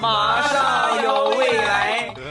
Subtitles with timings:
[0.00, 2.14] 马上有未来。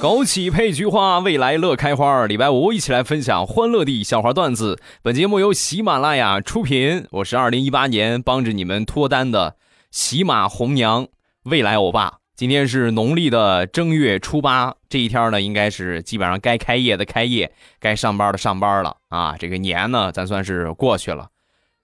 [0.00, 2.26] 枸杞配菊花，未来乐开花。
[2.26, 4.80] 礼拜五一起来分享欢乐的笑话段子。
[5.00, 9.56] 本节目由喜马拉雅出品，我是二零一八年帮着你们脱单的
[9.90, 11.06] 喜马红娘
[11.44, 12.21] 未来欧巴。
[12.34, 19.36] 今天是农历的正月初八，这一天呢，应该是基本上该开业的开业，该上班的上班了啊。
[19.38, 21.28] 这个年呢，咱算是过去了，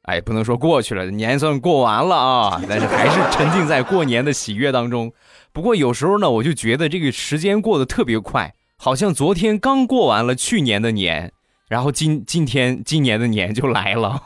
[0.04, 5.12] 哎，不能说过去了，年算过完了啊，但是还是沉浸在过年的喜悦当中。
[5.52, 11.30] 不过有时候呢，我就觉得这个时间过得特别快，好像昨天刚过完了去年的年，
[11.68, 14.20] 然后今今天今年的年就来了，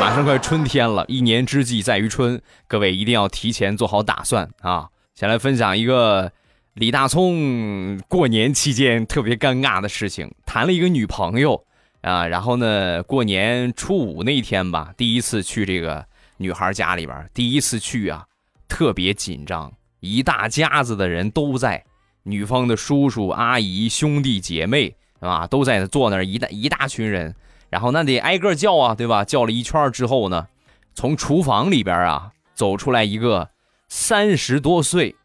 [0.00, 4.88] 马上快春天了，一年之计在于春，各位一定要提前做好打算啊！
[5.18, 6.30] 先来分享一个
[6.74, 11.60] 李大聪过年期间特别尴尬的事情，谈了一个女朋友
[12.02, 16.06] 啊，然后呢，过年初五那天吧，第一次去这个
[16.36, 18.24] 女孩家里边，第一次去啊，
[18.68, 19.72] 特别紧张。
[19.98, 21.84] 一大家子的人都在，
[22.22, 27.34] 女方的叔叔阿姨、兄弟姐妹，啊，都在那坐那儿一大一大群人，
[27.70, 29.24] 然后那得挨个叫啊，对吧？
[29.24, 30.46] 叫了一圈之后呢，
[30.94, 33.50] 从厨房里边啊走出来一个
[33.88, 35.16] 三十多岁、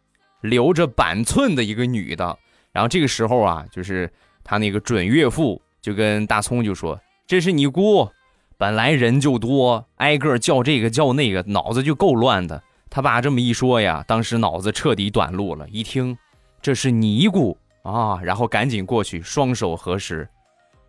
[0.41, 2.37] 留着板寸的一个女的，
[2.71, 4.11] 然后这个时候啊，就是
[4.43, 8.09] 他那个准岳父就跟大葱就说：“这是你姑，
[8.57, 15.67] 本来人就多，挨个叫这个叫那个，脑子就够乱的。”他爸这么一说呀，当时脑子彻底短路了。
[15.69, 16.15] 一听，
[16.61, 20.29] 这是尼姑啊，然后赶紧过去，双手合十，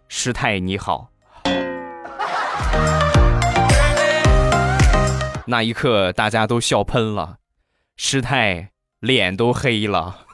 [0.06, 1.08] 师太你好。
[5.47, 7.39] 那一刻，大家都笑喷了，
[7.97, 10.27] 师太脸都黑了。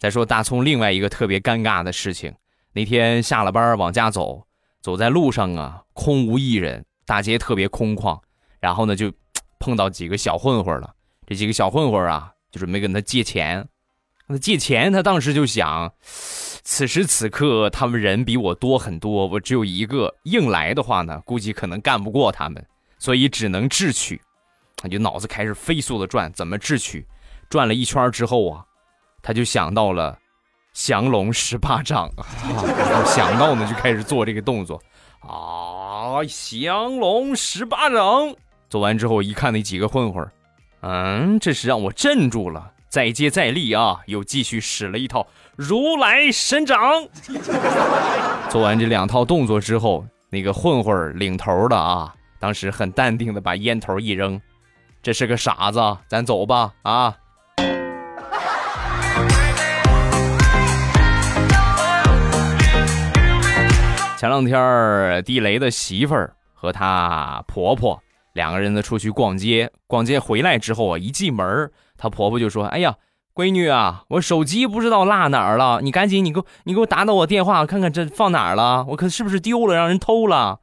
[0.00, 2.34] 再说大葱另外一个特别尴尬的事情，
[2.72, 4.46] 那天下了班往家走。
[4.80, 8.18] 走在路上啊，空无一人，大街特别空旷。
[8.60, 9.12] 然后呢，就
[9.58, 10.94] 碰到几个小混混了。
[11.26, 13.68] 这几个小混混啊，就准备跟他借钱。
[14.28, 15.92] 那借钱，他当时就想，
[16.62, 22.64] 此时此刻他们人比我多很多，我只有一个，硬来的话呢，估计可能干不过他们，
[22.98, 24.20] 所以只能智取。
[24.76, 27.04] 他就脑子开始飞速的转，怎么智取？
[27.48, 28.64] 转了一圈之后啊，
[29.22, 30.18] 他就想到了。
[30.74, 32.22] 降龙十八掌啊！
[33.04, 34.80] 想到呢就开始做这个动作
[35.20, 36.22] 啊！
[36.28, 38.32] 降龙十八掌
[38.70, 40.24] 做完之后，一看那几个混混，
[40.82, 44.00] 嗯，这是让我镇住了，再接再厉啊！
[44.06, 45.26] 又继续使了一套
[45.56, 46.78] 如来神掌。
[48.48, 54.40] 做完这两套动作之后，那个混混领头的啊，当时很淡定的把烟头一扔，
[55.02, 57.14] 这是个傻子，咱走吧啊！
[64.16, 72.96] 前两天地雷的媳妇儿和她婆婆两个人呢出去逛街，逛街回来之后啊，一进门，她婆婆就说：“哎呀，
[73.34, 80.60] 闺女啊，我手机不知道落哪儿了，你赶紧你给我你给我打打我电话，看看这放哪儿了，我可是不是丢了，让人偷了？”，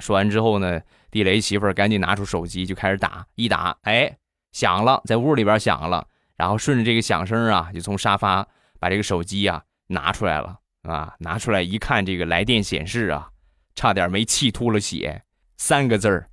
[0.00, 0.80] 说完之后呢，
[1.10, 4.16] 地雷媳妇儿赶紧拿出手机就开始打，一打，哎，
[4.52, 6.06] 响了，在屋里边响了，
[6.36, 8.46] 然后顺着这个响声啊，就从沙发
[8.78, 10.58] 把这个手机啊拿出来了。
[10.84, 11.14] 啊！
[11.20, 13.30] 拿出来一看，这个来电显示啊，
[13.74, 15.22] 差点没气吐了血。
[15.56, 16.28] 三个字儿：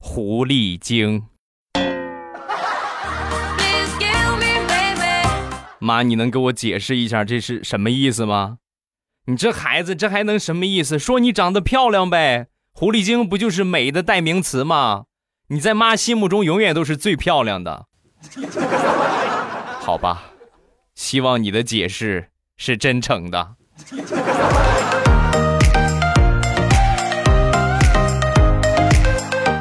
[0.00, 1.28] 狐狸精。
[5.80, 8.58] 妈，你能给我解释一下这是什么意思吗？
[9.26, 10.98] 你这孩子，这还能什么意思？
[10.98, 12.48] 说你长得漂亮呗。
[12.72, 15.04] 狐狸精不就是美的代名词吗？
[15.48, 17.86] 你在妈心目中永远都是最漂亮的。
[19.80, 20.32] 好吧，
[20.94, 23.54] 希望你的解释是真诚的。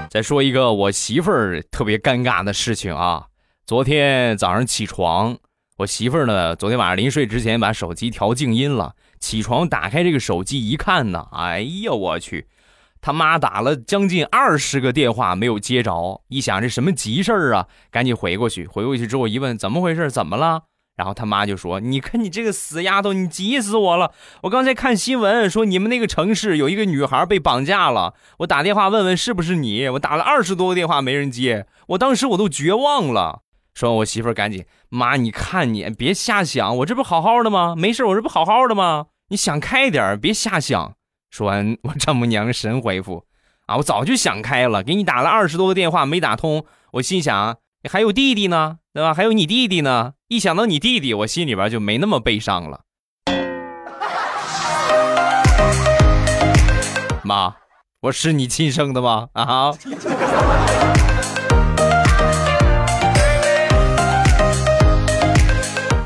[0.09, 3.27] 再说一个我媳妇儿特别尴尬的事情啊！
[3.67, 5.38] 昨天早上起床，
[5.77, 8.95] 我媳妇儿呢，昨天晚上临睡之前把手机调静音了。
[9.19, 12.47] 起床打开这个手机一看呢，哎呀，我去，
[13.00, 16.24] 他妈打了将近二十个电话没有接着。
[16.29, 18.65] 一想这什么急事儿啊，赶紧回过去。
[18.65, 20.09] 回过去之后一问，怎么回事？
[20.09, 20.63] 怎么了？
[20.95, 24.12] 然后他妈就说：“你看你这个死丫头，你急死我了！
[24.41, 29.88] 我刚才看新闻说你们那个城市有一个女孩被绑架了，我打电话问问是不是你。
[29.89, 33.44] 我打了二十多个电话没人接，我当时我都绝望了。”
[33.77, 37.75] 说，我媳妇儿赶紧：“妈，你看你别瞎想，我这不好好的吗？
[37.77, 39.06] 没事，我这不好好的吗？
[39.29, 40.95] 你想开点，别瞎想。”
[41.29, 43.25] 说完，我丈母娘神回复
[43.68, 47.57] ：“啊，我早就想开了，给你打了二十多个电话没打通，我心想
[47.88, 49.13] 还有弟弟呢，对吧？
[49.13, 50.13] 还有你弟弟呢。
[50.27, 52.81] 一想到你弟弟，我心里边就没那么悲伤了。
[57.24, 57.56] 妈，
[58.01, 59.29] 我是你亲生的吗？
[59.33, 59.71] 啊！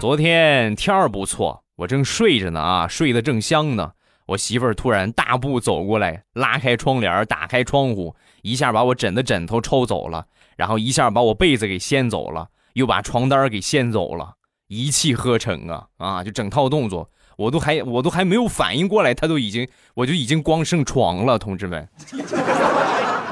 [0.01, 3.91] 昨天天儿不错，我正睡着呢啊，睡得正香呢。
[4.25, 10.25] 我媳妇儿突然大步走过来，拉开窗帘，打开窗户，一下把我枕的枕头抽走了，
[10.57, 14.37] 然后一下把我被子给掀走了，又把床单给掀走了，
[14.69, 16.23] 一气呵成啊啊！
[16.23, 17.07] 就整套动作，
[17.37, 21.87] 我都还我都还没有反应过来，他都已经我就已经光剩床了，同志们，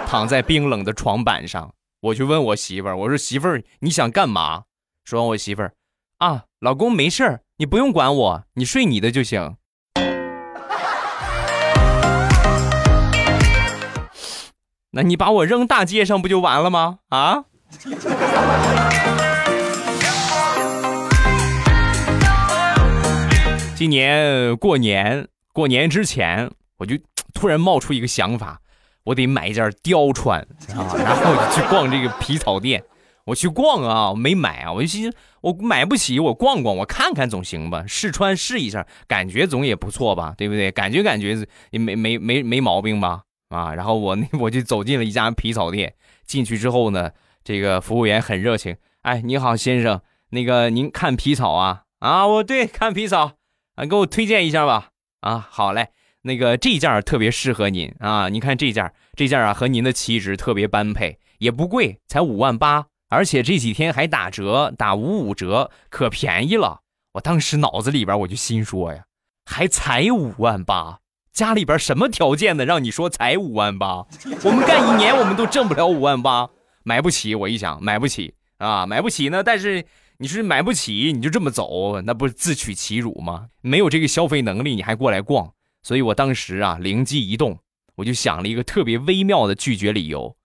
[0.05, 4.65] 躺在冰冷的床板上，我就问我媳妇儿，我说媳妇儿你想干嘛？
[5.03, 5.73] 说完我媳妇儿。
[6.19, 9.55] 啊，老公没事儿，你不用管我，你睡你的就行。
[14.91, 16.99] 那你把我扔大街上不就完了吗？
[17.07, 17.45] 啊！
[23.77, 26.97] 今年过年，过年之前我就
[27.33, 28.59] 突然冒出一个想法，
[29.05, 30.41] 我得买一件貂穿
[30.75, 32.83] 啊，然后去逛这个皮草店。
[33.29, 40.71] 我去逛啊，我没买啊，我就寻思我买不起，我逛逛，我看看总行吧，试穿试一下，感觉总也不错吧，对不对？
[40.71, 43.23] 感觉感觉也没没没没毛病吧？
[43.49, 45.95] 啊，然后我那我就走进了一家皮草店，
[46.25, 47.11] 进去之后呢，
[47.43, 51.83] 这个服务员很热情，哎，你好先生，那个您看皮草啊？
[51.99, 53.33] 啊，我对看皮草，
[53.75, 54.89] 啊，给我推荐一下吧。
[55.21, 55.89] 啊，好嘞，
[56.21, 62.87] 那个这件特别适合您啊，您看这件，这件啊和您的气质特别般配，也不贵，才五万八。
[63.09, 66.81] 而且这几天还打折，打五五折，可便宜了。
[67.13, 69.03] 我当时脑子里边我就心说呀，
[69.45, 70.99] 还才五万八，
[71.33, 72.65] 家里边什么条件呢？
[72.65, 74.05] 让你说才五万八，
[74.45, 76.51] 我们干一年我们都挣不了五万八，
[76.83, 77.33] 买不起。
[77.33, 79.43] 我一想，买不起啊，买不起呢。
[79.43, 79.83] 但是
[80.19, 83.47] 你是买不起，你就这么走，那不是自取其辱吗？
[83.61, 85.51] 没有这个消费能力，你还过来逛。
[85.81, 87.57] 所以我当时啊，灵机一动，
[87.95, 90.37] 我就想了一个特别微妙的拒绝理由，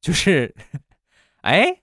[0.00, 0.52] 就是，
[1.42, 1.81] 哎。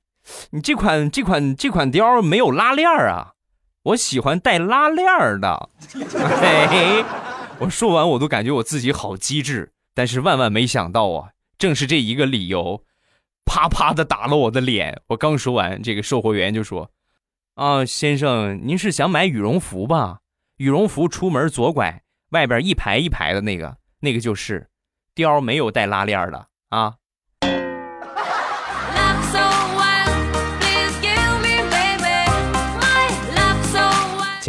[0.51, 3.33] 你这款这款这款貂没有拉链啊？
[3.83, 5.07] 我喜欢带拉链
[5.39, 5.69] 的。
[5.93, 7.03] 嘿，
[7.59, 12.83] 我说完我都感觉我自己好机智，但是万万没想到啊，正是这一个理由，
[13.45, 15.01] 啪啪的打了我的脸。
[15.07, 16.91] 我刚说完，这个售货员就说
[17.55, 20.19] ：“啊，先生，您是想买羽绒服吧？
[20.57, 24.69] 羽绒服出门左拐，外边一排一排的那个，那个就是
[25.15, 26.95] 貂，没有带拉链的啊。”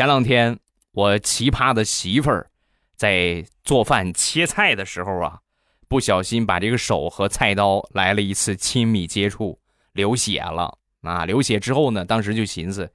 [0.00, 0.58] 前两天，
[0.92, 2.50] 我奇葩的媳妇儿
[2.96, 5.40] 在做饭切菜的时候啊，
[5.88, 9.60] 不小心把这个手和菜刀来了一次亲密接触，
[9.92, 11.26] 流血了啊！
[11.26, 12.90] 流血之后呢，当时就寻思，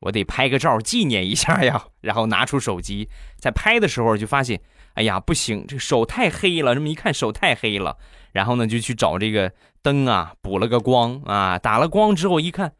[0.00, 1.86] 我得拍个照纪念一下呀。
[2.02, 3.08] 然后拿出手机，
[3.38, 4.60] 在拍的时候就发现，
[4.92, 6.74] 哎呀，不行，这手太黑了。
[6.74, 7.96] 这么一看，手太黑了。
[8.32, 9.50] 然后呢，就去找这个
[9.80, 12.74] 灯啊，补了个光啊，打了光之后一看。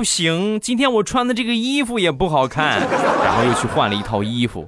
[0.00, 2.80] 不行，今天我穿的这个衣服也不好看，
[3.22, 4.66] 然后又去换了一套衣服。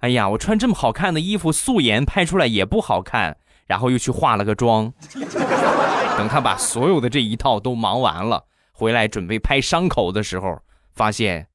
[0.00, 4.92] 哎呀，我穿这么好看的衣服，素颜拍出来也不好看，然后又去化了个妆。
[6.18, 10.60] 等他把所有的这一套都忙完了，回来准备拍伤口的时候，
[10.92, 11.46] 发现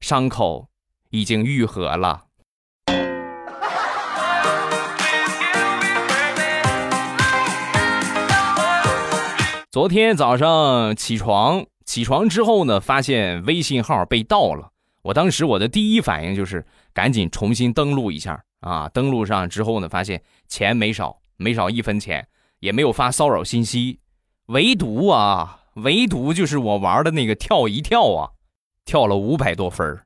[0.00, 0.66] 伤口
[1.10, 2.24] 已经愈合了。
[9.70, 11.64] 昨天早上起床。
[11.84, 14.70] 起床之后呢，发现微信号被盗了。
[15.02, 18.88] 我当时我的第一反应就是赶紧重新登录一下啊。
[18.88, 22.26] 登录上之后呢，发现钱没少，没少一分钱，
[22.60, 23.98] 也没有发骚扰信息。
[24.46, 28.30] 唯独啊，唯独就是我玩的那个跳一跳啊，
[28.84, 29.98] 跳了五百多分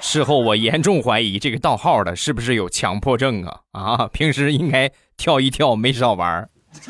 [0.00, 4.08] 事后我严重怀疑这个盗号的是不是有强迫症啊啊！
[4.08, 6.48] 平时应该跳一跳没少玩。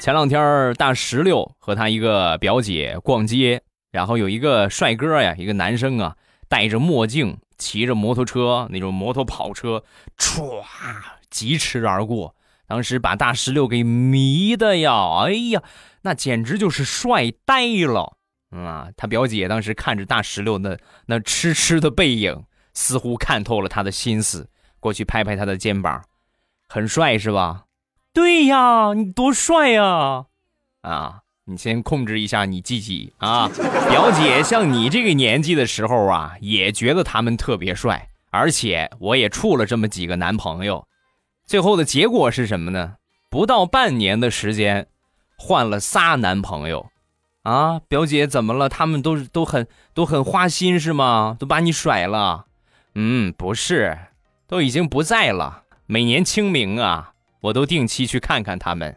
[0.00, 6.14] 前两天大石榴和他一个表姐逛街，然后有一个帅哥呀，一个男生啊，
[6.48, 9.82] 戴着墨镜，骑着摩托车，那种摩托跑车，
[10.16, 10.62] 唰
[11.28, 12.36] 疾驰而过，
[12.68, 15.60] 当时把大石榴给迷的呀，哎呀，
[16.02, 18.16] 那简直就是帅呆了
[18.50, 18.90] 啊！
[18.96, 22.44] 他表姐当时看着大石榴那那痴痴的背影。
[22.76, 24.46] 似乎看透了他的心思，
[24.78, 26.04] 过去拍拍他的肩膀，
[26.68, 27.64] 很帅是吧？
[28.12, 30.26] 对呀，你多帅呀！
[30.82, 33.48] 啊，你先控制一下你自己啊！
[33.88, 40.86] 表姐像你这个年纪的时候啊，也觉得他们特别帅而且我也处了这么几个男朋友，
[41.46, 42.96] 最后的结果是什么呢？
[43.30, 44.86] 不到半年的时间，
[45.38, 46.86] 换了仨男朋友。
[47.42, 48.68] 啊，表姐怎么了？
[48.68, 51.36] 他们都都很都很花心是吗？
[51.38, 52.46] 都把你甩了？
[52.98, 53.94] 嗯，不是，
[54.46, 55.64] 都已经不在了。
[55.84, 57.12] 每年清明啊，
[57.42, 58.96] 我都定期去看看他们。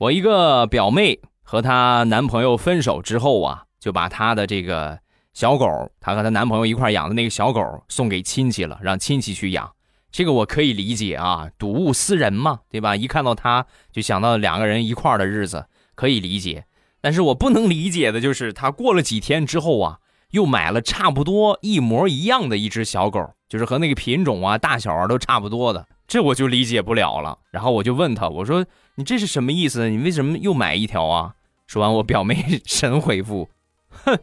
[0.00, 4.98] 我一个表妹和她男朋友分手之后啊，就把她的这个
[5.34, 9.70] 小狗，她和她男朋友一块养的那个小狗送给亲戚了，让亲戚去养。
[10.10, 12.96] 这个我可以理解啊，睹物思人嘛，对吧？
[12.96, 16.66] 一看到他就想到两个人一块的日子，可以理解。
[17.00, 19.98] 但是我不能理解的就是，他过了几天之后啊，
[20.30, 27.38] 又买了差不多一模一样的一只小狗，就是和那个品种啊、大小啊都差不多的，这我就理解不了了。
[27.50, 29.88] 然后我就问他，我说：“你这是什么意思？
[29.88, 31.34] 你为什么又买一条啊？”
[31.66, 33.48] 说完，我表妹神回复
[33.90, 34.18] ：“哼，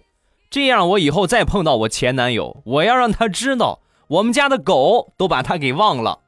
[0.50, 6.20] 这样我以后再碰到我前男友，我要让他知道。”我们家的狗都把他给忘了。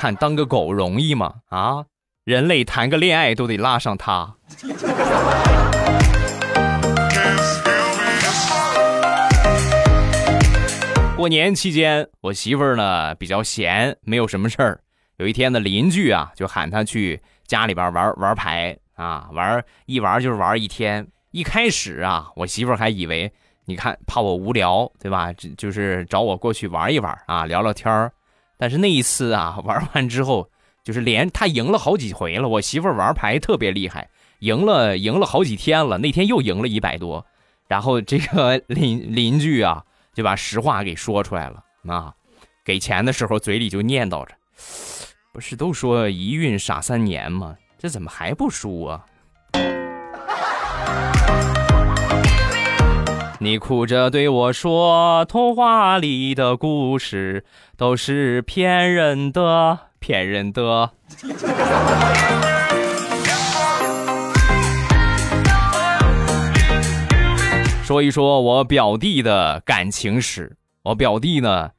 [0.00, 1.34] 看，当个狗容易吗？
[1.50, 1.84] 啊，
[2.24, 4.34] 人类谈个恋爱都得拉上他。
[11.18, 14.80] 过年期间，我媳妇儿呢比较闲，没有什么事儿。
[15.18, 21.06] 有一天呢，邻居啊就喊她去家里边玩玩牌啊，玩一玩就是玩一天。
[21.30, 23.30] 一开始啊，我媳妇儿还以为。
[23.66, 25.30] 你看，怕我无聊，对吧？
[25.34, 28.10] 就就是找我过去玩一玩啊，聊聊天儿。
[28.60, 30.50] 但是那一次啊，玩完之后，
[30.84, 32.46] 就是连他赢了好几回了。
[32.46, 35.96] 我媳妇玩牌特别厉害，赢了赢了好几天了。
[35.96, 37.24] 那天又赢了一百多。
[37.66, 42.12] 然后这个邻邻居啊，就把实话给说出来了啊。
[42.62, 44.34] 给钱的时候嘴里就念叨着
[45.32, 47.56] ：“不是都说一运傻三年吗？
[47.78, 49.06] 这怎么还不输啊？”
[53.42, 57.42] 你哭着对我说：“童话里的故事
[57.74, 60.90] 都是骗人的，骗人的。”
[67.82, 70.54] 说一说我表弟的感情史。
[70.82, 71.70] 我表弟呢，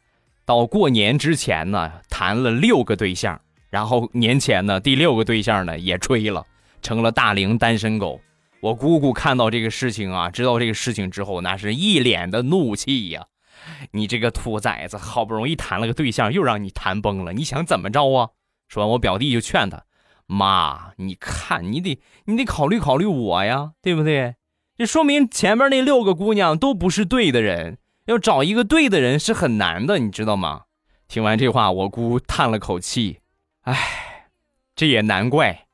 [0.43, 3.39] 到过年之前呢，谈了六个对象，
[3.69, 6.43] 然后年前呢，第六个对象呢也吹了，
[6.81, 8.19] 成了大龄单身狗。
[8.61, 13.25] 我姑姑看到这个事情啊，知道这个事情之后，那是一脸的怒气呀！
[13.91, 18.29] 你这个兔崽子，好不容易谈了个对象，又让你谈崩了，你想怎么着啊？
[18.67, 19.83] 说完，我表弟就劝他
[20.27, 24.35] ：“妈，你看，你得你得考虑考虑我呀，对不对？
[24.77, 30.65] 这说明前面那六个姑娘都不是对的人，要找一个对的人是很难的，你知道吗？”
[31.09, 33.21] 听完这话，我姑叹了口气
[33.65, 34.29] ：“哎，
[34.75, 35.65] 这也难怪，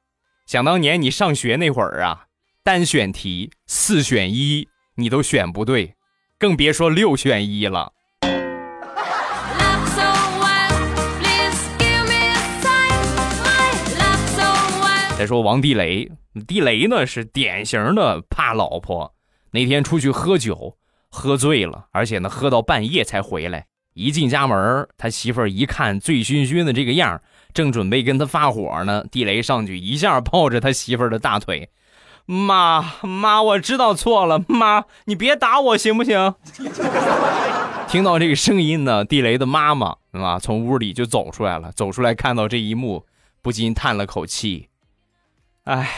[0.45, 2.23] 想当年你上学那会儿啊。”
[2.67, 5.95] 单选题四选一，你都选不对，
[6.37, 7.93] 更别说六选一了。
[15.17, 16.11] 再说王地雷，
[16.45, 19.13] 地雷呢是典型的怕老婆。
[19.51, 20.77] 那天出去喝酒，
[21.09, 23.67] 喝醉了，而且呢喝到半夜才回来。
[23.93, 27.21] 一进家门，他媳妇儿一看醉醺醺的这个样，
[27.53, 31.69] 正准备跟他发火呢，地雷上去一下抱着他媳妇儿的大腿。
[32.29, 36.35] 妈妈，我知道错了，妈，你别打我行不行？
[37.87, 43.05] 听到这个声音呢，地雷的妈妈啊，从屋里就走出来了，走出来看到这一幕，
[43.41, 44.67] 不禁叹了口气
[45.63, 45.89] ：“哎，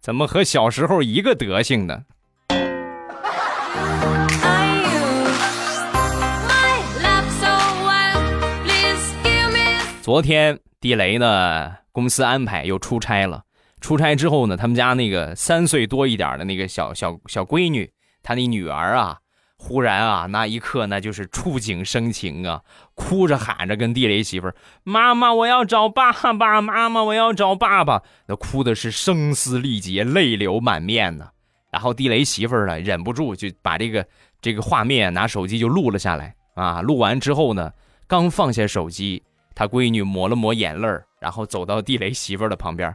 [0.00, 2.04] 怎么和小时候一个德行呢？”
[10.00, 13.42] 昨天地雷呢，公司安排又出差了。
[13.80, 17.90] 出差之后呢，他们家那个三岁多一点的那个小小小闺女，
[18.22, 19.18] 她那女儿啊，
[19.56, 22.62] 忽然啊，那一刻那就是触景生情啊，
[22.94, 24.54] 哭着喊着跟地雷媳妇儿
[24.84, 26.60] ：“妈妈，我要找爸爸！
[26.60, 31.28] 妈妈，我要找爸爸！”那哭的是声嘶力竭，泪流满面呢。
[31.70, 34.06] 然后地雷媳妇儿呢，忍不住就把这个
[34.40, 36.80] 这个画面拿手机就录了下来啊。
[36.80, 37.72] 录完之后呢，
[38.06, 39.22] 刚放下手机，
[39.54, 40.88] 他闺女抹了抹眼泪
[41.20, 42.94] 然后走到地雷媳妇儿的旁边。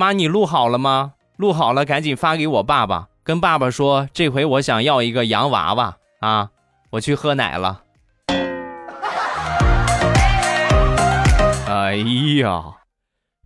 [0.00, 1.12] 妈，你录好了吗？
[1.36, 6.48] 录好了，赶紧发给我爸爸，跟爸爸说，这回我想要一个洋娃娃啊！
[6.92, 7.82] 我去喝奶了。
[11.68, 11.96] 哎
[12.40, 12.76] 呀，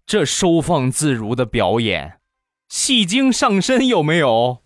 [0.06, 2.20] 这收放自如的表演，
[2.68, 4.58] 戏精上身有没有？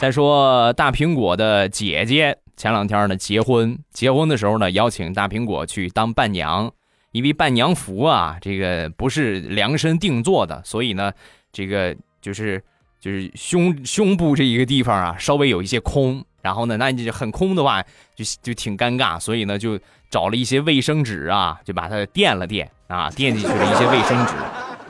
[0.00, 2.38] 再说大苹果的姐姐。
[2.58, 6.70] 前两天呢结婚，结婚的时候呢邀请大苹果去当伴娘，
[7.12, 11.12] 因为伴娘服啊这个不是量身定做的，所以呢
[11.52, 12.60] 这个就是
[13.00, 17.80] 就是胸胸部这一个地方啊稍微有一些空，然后呢那你很空的话
[18.16, 19.78] 就就挺尴尬，所以呢就
[20.10, 24.34] 找了一些卫生纸啊，就把它垫了垫啊，垫进去了一些卫生纸，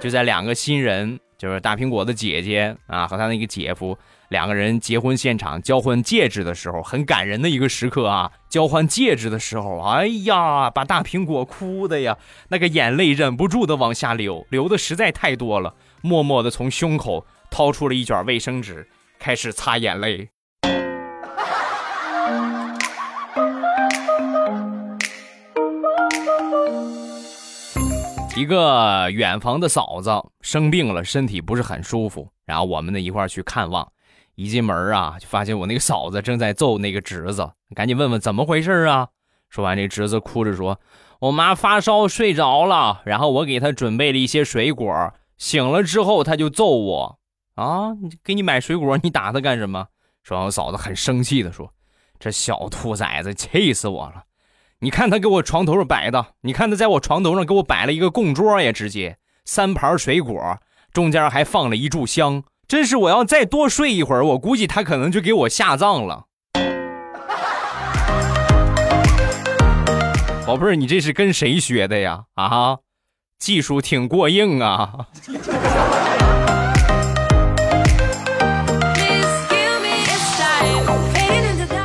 [0.00, 1.20] 就在两个新人。
[1.38, 3.96] 就是大苹果的姐姐啊，和他那个姐夫
[4.28, 8.30] 两个人结婚现场交换戒指的时候，很感人的一个时刻啊！
[8.50, 12.18] 交换戒指的时候，哎呀，把大苹果哭的呀，
[12.49, 18.87] 那个眼泪忍不住的往下流，流的实在太多了，默默的从胸口掏出了一卷卫生纸，
[19.18, 20.28] 开始擦眼泪。
[28.37, 30.11] 一个远房的嫂子
[30.42, 33.90] 生病了，身体不是很舒服，然后我们呢一块去看望。
[34.38, 39.09] 一进门啊，就发现我那个嫂子正在揍那个侄子，赶紧问问怎么回事啊。
[39.49, 40.78] 说完，这侄子哭着说
[41.18, 47.18] ：“我妈发烧睡着了，然后我给她准备了一些水果，醒了之后她就揍我
[47.57, 47.88] 啊！
[48.23, 49.88] 给你买水果，你打她干什么？”
[50.23, 51.75] 说完，我嫂子很生气的说
[52.21, 54.23] ：“这小兔崽子，气死我了！”
[54.78, 60.61] 你看他给我床头上摆的，你看他在我床头上给我摆了一个供桌呀，直接三盘水果，
[60.92, 66.26] 中间还放了一炷香，真是我要再多睡一会儿，我估计他可能就给我下葬了。
[70.46, 72.25] 宝贝儿，你这是跟谁学的呀？
[72.34, 72.76] 啊，
[73.38, 75.06] 技术挺过硬啊。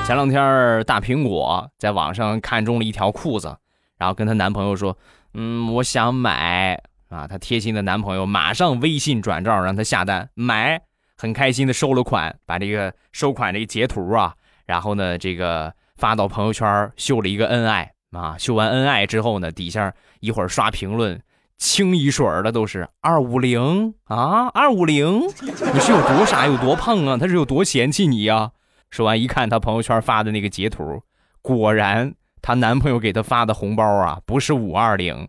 [0.05, 3.55] 前两天，大苹果在网上看中了一条裤子，
[3.97, 4.97] 然后跟她男朋友说
[5.33, 6.83] ：“嗯，我想买
[7.13, 10.81] 啊。”她贴心的男朋友马上微信转账让她下单买，
[11.15, 14.33] 很开心的收了款，把这个收款这个截图啊，
[14.65, 18.35] 然后呢这个发到朋友圈秀了一个恩爱啊。
[18.37, 21.21] 秀完恩爱之后呢，底下一会儿刷评论，
[21.57, 27.17] 清一水儿的都是二五零啊，二五零，你是有多傻有多胖啊？
[27.17, 28.51] 他是有多嫌弃你呀？
[28.89, 31.01] 说完，一看她朋友圈发的那个截图，
[31.41, 35.27] 果然她男朋友给她发的红包啊，不是五二零，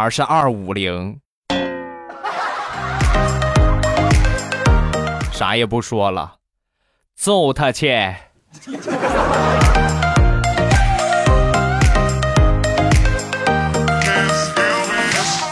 [0.00, 1.20] 而是二五零。
[5.30, 6.36] 啥也不说了，
[7.14, 8.14] 揍他去！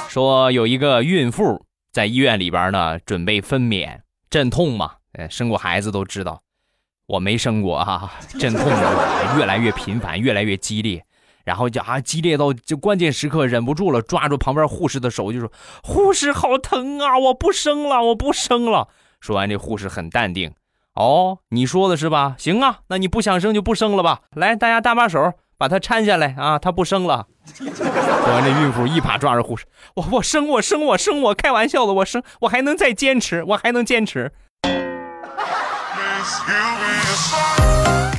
[0.09, 3.99] 说有一个孕妇在医院里边呢，准备分娩，
[4.31, 6.43] 阵痛嘛，呃生过孩子都知道。
[7.05, 8.65] 我没生过哈，阵痛
[9.37, 11.05] 越来越频繁，越来越激烈，
[11.49, 15.51] 然后就啊激烈到就关键时刻忍不住了，抓住旁边护士的手就说
[15.83, 20.53] ：“护士好疼啊，我不生了，我不生了。”说完，这护士很淡定
[20.95, 22.35] ：“哦，你说的是吧？
[22.37, 24.21] 行啊，那你不想生就不生了吧。
[24.37, 29.65] 来，大家搭把手，把他搀下来啊，他不生了。”说完，这孕妇一把抓着护士
[29.97, 34.31] ：“我我生我生我生我，开玩笑的，我生我还能再坚持，我还能坚持。”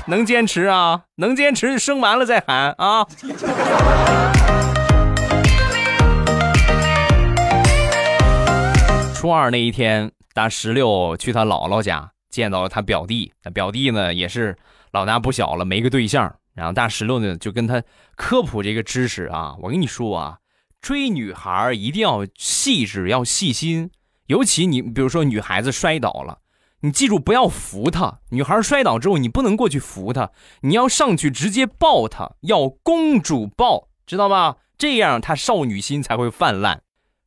[0.10, 1.04] 能坚持啊？
[1.18, 3.06] 能坚持，生完了再喊啊！
[9.14, 13.32] 初二那一天，大石榴去他姥姥家，见到了他表弟。
[13.44, 14.58] 那表弟呢，也是
[14.92, 16.38] 老大不小了，没个对象。
[16.56, 17.84] 然后大石榴呢，就跟他
[18.16, 19.56] 科普这个知识啊。
[19.62, 20.40] 我跟你说啊，
[20.82, 23.92] 追女孩一定要细致，要细心。
[24.26, 26.40] 尤其你，比如说女孩子摔倒了。
[26.82, 28.20] 你记住，不要扶她。
[28.30, 34.58] 女孩摔倒之后，你不能过去扶她，你要上去直接抱她，要公主抱，知道吧？
[34.78, 36.82] 这样她少女心才会泛滥。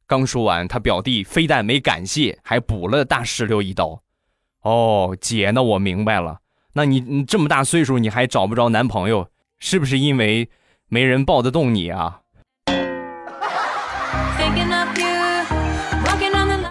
[0.07, 4.03] 刚说完，他表弟非但没感谢，还补了大石榴一刀。
[4.63, 6.39] 哦，姐，那我明白了。
[6.75, 10.51] 那你你这么大岁数，你还找不着男朋友，是不是因为
[10.89, 12.21] 没人抱得动你啊？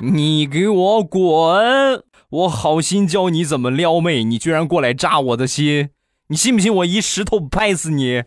[0.02, 2.04] 你给我滚！
[2.32, 5.90] 我好心教你怎么撩妹，你居然过来扎我的心！
[6.28, 8.24] 你信不信我一石头拍死你？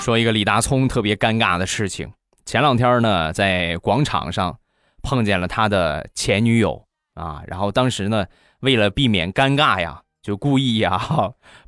[0.00, 2.10] 说一个李大聪特别尴尬的事情。
[2.44, 4.58] 前两天呢，在广场上
[5.00, 8.26] 碰见了他的前女友啊，然后当时呢，
[8.58, 11.00] 为了避免尴尬呀，就故意呀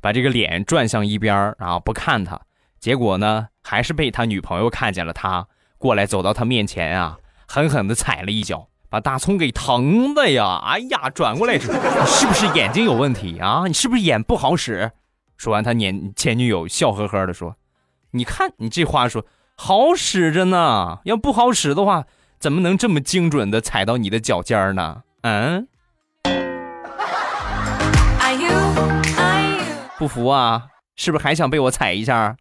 [0.01, 2.41] 把这个脸转向一边然后不看他。
[2.77, 5.47] 结果呢，还是被他女朋友看见了，他
[5.79, 10.61] 过来走到他面前啊，狠狠地踩了一脚，把大葱给疼的呀！
[10.63, 13.63] 哎呀，转过来说：“你是不是眼睛有问题啊？
[13.65, 14.91] 你是不是眼不好使？”
[15.35, 17.55] 说完，他年前女友笑呵呵的说
[18.11, 19.25] ：“你看你这话说
[19.55, 22.05] 好使着呢，要不好使的话，
[22.39, 25.01] 怎么能这么精准的踩到你的脚尖呢？
[25.21, 25.67] 嗯，
[29.97, 30.67] 不服啊？
[30.95, 32.37] 是不是还想被我踩一下？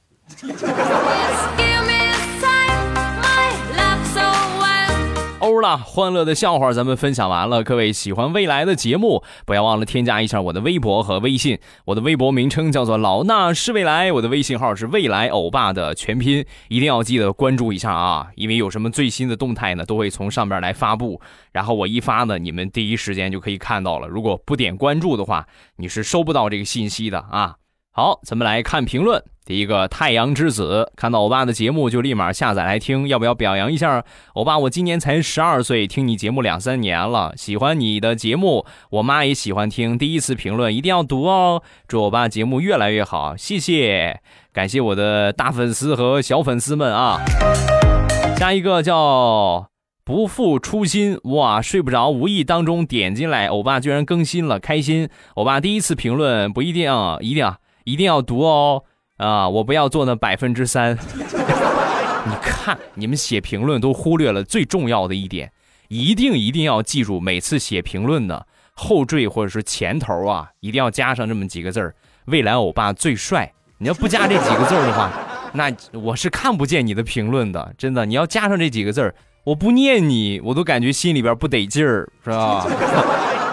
[5.65, 7.65] 了，欢乐的笑话咱们分享完了。
[7.65, 11.59] 各位喜欢未来的节目，不要忘了添加一下我的微博和微信。
[11.87, 18.27] 我的微博名称叫做老衲是未来，我的微信号是未来欧巴的全拼，一定要记得关注一下啊！
[18.35, 21.19] 因为有什么最新的动态呢，都会从上边来发布。
[21.53, 24.07] 然后我一发呢，你们第一时间就可以看到了。
[24.07, 25.47] 如果不点关注的话，
[25.77, 27.57] 你是收不到这个信息的啊。
[27.97, 29.23] 好，咱们来看评论。
[29.45, 34.59] 第一个太阳之子看到欧巴的节目就立马下载来听，要不要表扬一下欧巴？
[34.59, 39.97] 我今年才十二岁，听你节目两三年了，喜欢你的节目，我妈也喜欢听。
[39.97, 44.21] 第一次评论一定要读哦，祝欧巴节目越来越好，谢谢，
[44.53, 47.21] 感谢我的大粉丝和小粉丝们啊。
[48.37, 49.69] 下一个叫
[50.05, 55.09] 不负初心，哇，睡不着，无意当中点进来，欧巴居然更新了，开心。
[55.35, 57.59] 欧巴第一次评论不一定，一定啊。
[57.85, 58.85] 一定要读哦，
[59.17, 60.99] 啊，我不要做那百分之三。
[62.27, 65.53] 你看，你们写评论都忽略了最重要的一点，
[65.89, 71.95] 一定一定要记住，每次写评论的后缀或者是前头啊，一定要加上这么几个字儿
[72.27, 75.11] ：“未来欧巴最帅。”你要不加这几个字儿的话，
[75.53, 78.07] 那我是看不见你的评论的，真的。
[78.07, 82.67] 你要加上这几个字儿，我不念你，我都感觉心里边不得劲儿，是吧？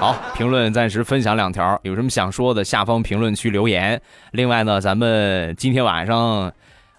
[0.02, 4.02] 好，评论暂时分享两条，有什么想说的，下方评论区留言。
[4.32, 6.52] 另外呢，咱们今天晚上。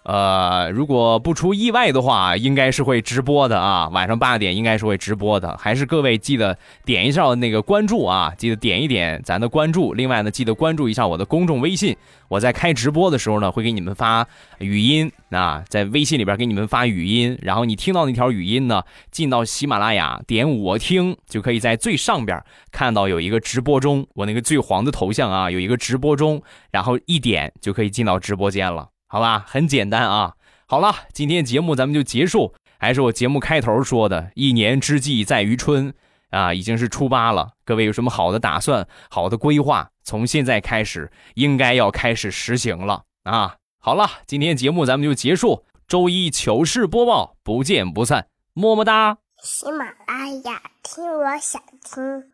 [0.04, 5.56] 呃，如果不出意外的话，应该是会直播的啊，晚上八点应该是会直播的。
[5.56, 9.94] 还是各位记得点一下那个关注啊，记得点一点咱的关注。
[9.94, 14.26] 另外呢，记得关注一下我的公众微信，我在开直播的时候呢，会给你们发
[14.58, 17.38] 语音啊，在微信里边给你们发语音。
[17.40, 28.88] 然后你听到那条语音呢，进到喜马拉雅，点我听，就可以在最上边看到有一个直播中，我那个最黄的头像啊，有一个直播中，然后一点就可以进到直播间了。
[29.12, 30.36] 好吧，很简单啊。
[30.64, 32.54] 好了，今天节目咱们就结束。
[32.78, 35.92] 还是我节目开头说的，一年之计在于春
[36.30, 37.50] 啊，已经是初八了。
[37.66, 39.90] 各位有什么好的打算、好的规划？
[40.02, 43.56] 从现在开始，应该要开始实行了啊。
[43.78, 45.66] 好了，今天节目咱们就结束。
[45.86, 49.18] 周一糗事播报，不见不散，么么哒。
[49.42, 52.31] 喜马拉雅，听我想听。